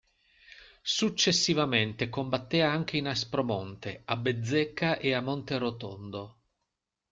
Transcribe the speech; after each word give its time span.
Successivamente 0.81 2.09
combatté 2.09 2.63
anche 2.63 2.97
in 2.97 3.05
Aspromonte, 3.05 4.01
a 4.05 4.17
Bezzecca 4.17 4.97
e 4.97 5.13
a 5.13 5.21
Monterotondo. 5.21 6.39